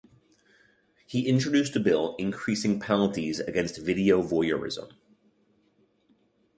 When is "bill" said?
1.79-2.15